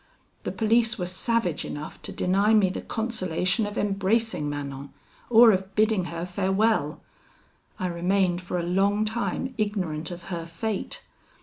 [0.41, 4.91] The police were savage enough to deny me the consolation of embracing Manon,
[5.29, 7.01] or of bidding her farewell.
[7.77, 11.03] I remained for a long time ignorant of her fate.